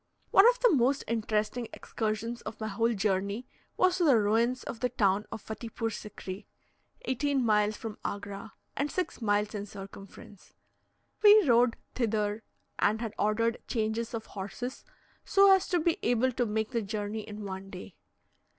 [0.31, 3.45] One of the most interesting excursions of my whole journey
[3.77, 6.47] was to the ruins of the town of Fattipoor Sikri,
[7.05, 10.55] eighteen miles from Agra, and six miles in circumference.
[11.21, 12.41] We rode thither,
[12.79, 14.83] and had ordered changes of horses,
[15.23, 17.95] so as to be able to make the journey in one day.